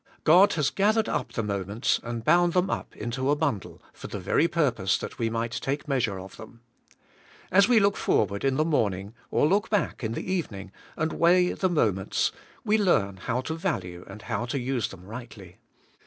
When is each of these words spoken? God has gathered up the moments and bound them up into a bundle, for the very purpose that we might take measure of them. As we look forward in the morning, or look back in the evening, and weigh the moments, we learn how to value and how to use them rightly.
God 0.23 0.53
has 0.53 0.71
gathered 0.71 1.07
up 1.07 1.33
the 1.33 1.43
moments 1.43 1.99
and 2.01 2.23
bound 2.23 2.53
them 2.53 2.71
up 2.71 2.95
into 2.95 3.29
a 3.29 3.35
bundle, 3.35 3.83
for 3.93 4.07
the 4.07 4.19
very 4.19 4.47
purpose 4.47 4.97
that 4.97 5.19
we 5.19 5.29
might 5.29 5.51
take 5.51 5.87
measure 5.87 6.19
of 6.19 6.37
them. 6.37 6.61
As 7.51 7.69
we 7.69 7.79
look 7.79 7.95
forward 7.95 8.43
in 8.43 8.55
the 8.55 8.65
morning, 8.65 9.13
or 9.29 9.45
look 9.45 9.69
back 9.69 10.03
in 10.03 10.13
the 10.13 10.33
evening, 10.33 10.71
and 10.97 11.13
weigh 11.13 11.53
the 11.53 11.69
moments, 11.69 12.31
we 12.65 12.79
learn 12.79 13.17
how 13.17 13.41
to 13.41 13.53
value 13.53 14.03
and 14.09 14.23
how 14.23 14.45
to 14.47 14.57
use 14.59 14.87
them 14.87 15.05
rightly. 15.05 15.59